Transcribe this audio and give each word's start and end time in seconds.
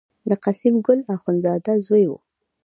د 0.29 0.31
قسیم 0.43 0.75
ګل 0.85 0.99
اخوندزاده 1.15 1.73
زوی 1.87 2.05
و. 2.07 2.11